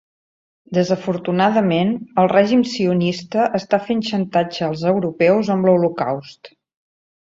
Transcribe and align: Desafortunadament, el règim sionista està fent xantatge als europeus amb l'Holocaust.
Desafortunadament, 0.77 1.91
el 2.23 2.31
règim 2.33 2.65
sionista 2.73 3.47
està 3.61 3.83
fent 3.93 4.05
xantatge 4.11 4.67
als 4.73 4.89
europeus 4.97 5.57
amb 5.59 5.73
l'Holocaust. 5.73 6.57